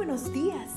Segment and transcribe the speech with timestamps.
[0.00, 0.70] buenos días.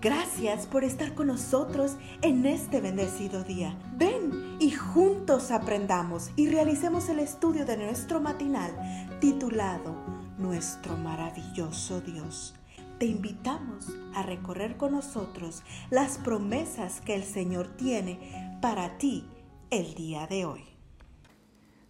[0.00, 3.78] Gracias por estar con nosotros en este bendecido día.
[3.98, 8.72] Ven y juntos aprendamos y realicemos el estudio de nuestro matinal
[9.20, 9.94] titulado
[10.38, 12.54] Nuestro maravilloso Dios.
[12.98, 19.28] Te invitamos a recorrer con nosotros las promesas que el Señor tiene para ti
[19.68, 20.64] el día de hoy.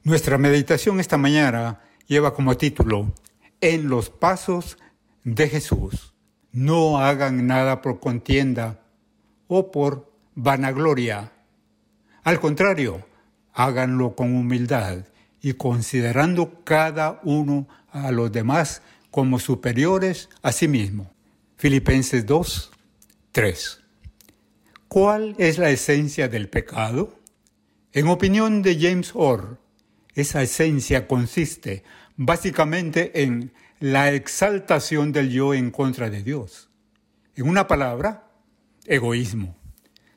[0.03, 1.79] Nuestra meditación esta mañana
[2.09, 3.13] lleva como título
[3.61, 4.77] En los pasos
[5.23, 6.10] de Jesús.
[6.53, 8.81] No hagan nada por contienda
[9.47, 11.33] o por vanagloria.
[12.25, 13.07] Al contrario,
[13.53, 15.05] háganlo con humildad
[15.43, 21.11] y considerando cada uno a los demás como superiores a sí mismo.
[21.57, 22.71] Filipenses 2,
[23.33, 23.81] 3.
[24.89, 27.19] ¿Cuál es la esencia del pecado?
[27.93, 29.59] En opinión de James Orr,
[30.15, 31.85] esa esencia consiste
[32.17, 36.69] básicamente en la exaltación del yo en contra de Dios.
[37.35, 38.31] En una palabra,
[38.85, 39.57] egoísmo.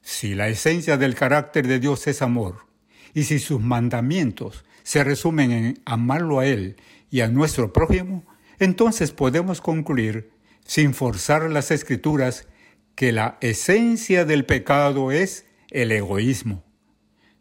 [0.02, 2.68] Si la esencia del carácter de Dios es amor,
[3.14, 6.76] y si sus mandamientos se resumen en amarlo a Él
[7.10, 8.26] y a nuestro prójimo,
[8.60, 10.32] entonces podemos concluir,
[10.66, 12.48] sin forzar las escrituras,
[12.96, 16.66] que la esencia del pecado es el egoísmo.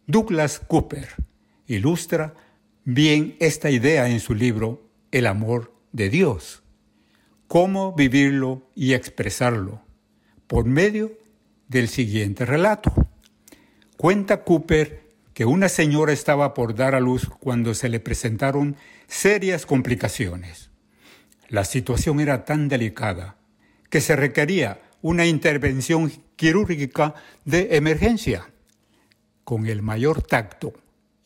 [0.06, 1.08] Douglas Cooper
[1.66, 2.34] ilustra
[2.84, 6.62] bien esta idea en su libro El amor de Dios.
[7.46, 9.82] Cómo vivirlo y expresarlo
[10.46, 11.12] por medio
[11.68, 12.92] del siguiente relato.
[13.96, 15.02] Cuenta Cooper
[15.34, 18.76] que una señora estaba por dar a luz cuando se le presentaron
[19.06, 20.70] serias complicaciones.
[21.48, 23.36] La situación era tan delicada
[23.90, 28.50] que se requería una intervención quirúrgica de emergencia.
[29.44, 30.72] Con el mayor tacto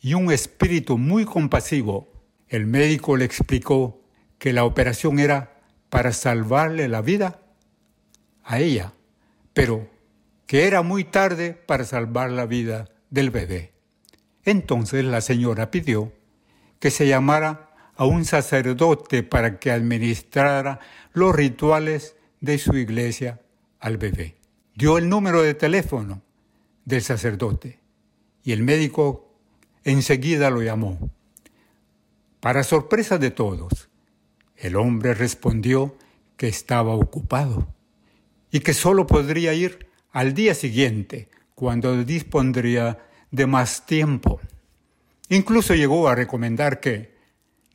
[0.01, 2.11] y un espíritu muy compasivo,
[2.47, 4.01] el médico le explicó
[4.37, 5.57] que la operación era
[5.89, 7.39] para salvarle la vida
[8.43, 8.93] a ella,
[9.53, 9.89] pero
[10.45, 13.73] que era muy tarde para salvar la vida del bebé.
[14.43, 16.13] Entonces la señora pidió
[16.79, 20.79] que se llamara a un sacerdote para que administrara
[21.13, 23.41] los rituales de su iglesia
[23.79, 24.35] al bebé.
[24.75, 26.21] Dio el número de teléfono
[26.85, 27.79] del sacerdote
[28.43, 29.33] y el médico
[29.83, 31.09] enseguida lo llamó.
[32.39, 33.86] Para sorpresa de todos,
[34.57, 35.97] el hombre respondió
[36.35, 37.67] que estaba ocupado
[38.51, 42.99] y que solo podría ir al día siguiente, cuando dispondría
[43.31, 44.39] de más tiempo.
[45.29, 47.15] Incluso llegó a recomendar que,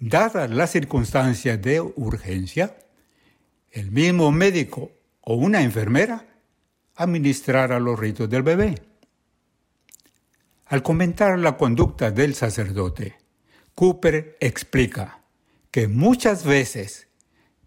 [0.00, 2.76] dadas las circunstancias de urgencia,
[3.70, 6.26] el mismo médico o una enfermera
[6.96, 8.74] administrara los ritos del bebé.
[10.66, 13.16] Al comentar la conducta del sacerdote,
[13.74, 15.21] Cooper explica
[15.72, 17.08] que muchas veces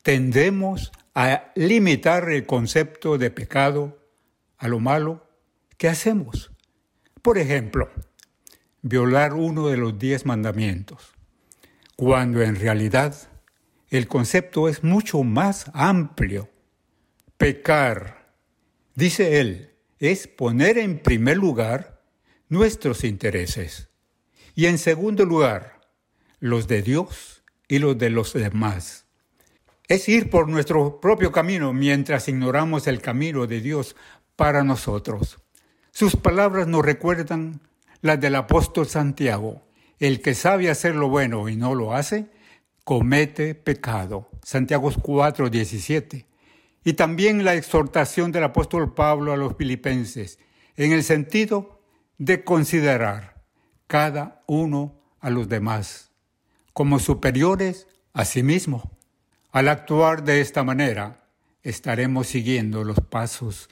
[0.03, 3.99] tendemos a limitar el concepto de pecado
[4.57, 5.27] a lo malo
[5.77, 6.51] que hacemos.
[7.23, 7.89] Por ejemplo,
[8.83, 11.15] violar uno de los diez mandamientos,
[11.95, 13.15] cuando en realidad
[13.89, 16.49] el concepto es mucho más amplio.
[17.37, 18.35] Pecar,
[18.93, 22.03] dice él, es poner en primer lugar
[22.49, 23.89] nuestros intereses.
[24.53, 25.81] Y en segundo lugar,
[26.39, 29.05] los de Dios y los de los demás.
[29.87, 33.95] Es ir por nuestro propio camino mientras ignoramos el camino de Dios
[34.35, 35.39] para nosotros.
[35.91, 37.61] Sus palabras nos recuerdan
[38.01, 39.61] las del apóstol Santiago.
[39.99, 42.27] El que sabe hacer lo bueno y no lo hace,
[42.83, 44.29] comete pecado.
[44.43, 46.25] Santiago 4, 17.
[46.83, 50.39] Y también la exhortación del apóstol Pablo a los filipenses,
[50.75, 51.81] en el sentido
[52.17, 53.43] de considerar
[53.87, 56.11] cada uno a los demás
[56.75, 58.91] como superiores a sí mismo.
[59.53, 61.23] Al actuar de esta manera,
[61.63, 63.69] estaremos siguiendo los pasos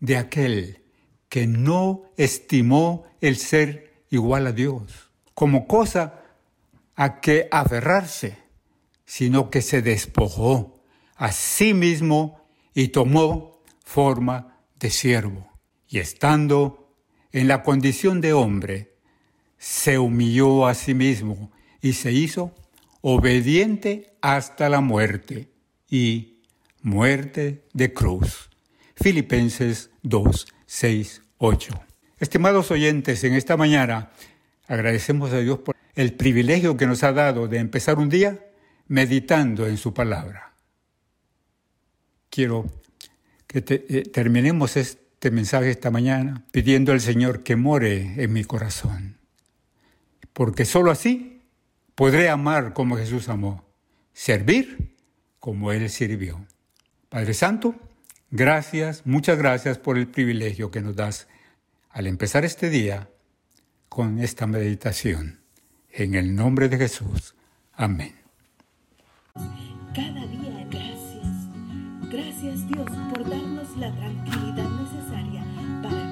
[0.00, 0.84] de aquel
[1.30, 6.20] que no estimó el ser igual a Dios como cosa
[6.94, 8.36] a que aferrarse,
[9.06, 10.84] sino que se despojó
[11.16, 15.50] a sí mismo y tomó forma de siervo.
[15.88, 16.94] Y estando
[17.32, 18.94] en la condición de hombre,
[19.56, 21.50] se humilló a sí mismo
[21.82, 22.54] y se hizo
[23.02, 25.50] obediente hasta la muerte
[25.90, 26.38] y
[26.80, 28.48] muerte de cruz.
[28.94, 31.84] Filipenses 2, 6, 8.
[32.18, 34.12] Estimados oyentes, en esta mañana
[34.68, 38.38] agradecemos a Dios por el privilegio que nos ha dado de empezar un día
[38.86, 40.54] meditando en su palabra.
[42.30, 42.64] Quiero
[43.46, 48.42] que eh, terminemos este este mensaje esta mañana pidiendo al Señor que more en mi
[48.42, 49.18] corazón.
[50.32, 51.31] Porque sólo así
[51.94, 53.64] podré amar como Jesús amó,
[54.12, 54.96] servir
[55.38, 56.46] como Él sirvió.
[57.08, 57.74] Padre Santo,
[58.34, 61.28] Gracias, muchas gracias por el privilegio que nos das
[61.90, 63.10] al empezar este día
[63.90, 65.40] con esta meditación.
[65.90, 67.34] En el nombre de Jesús.
[67.74, 68.14] Amén.
[69.94, 72.10] Cada día gracias.
[72.10, 75.44] Gracias Dios por darnos la tranquilidad necesaria
[75.82, 76.11] para